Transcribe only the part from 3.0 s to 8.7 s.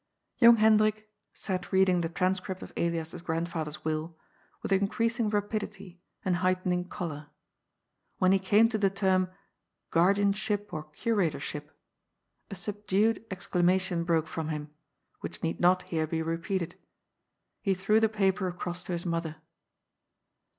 grandfather's will with increasing rapidity and heightening colour. When he came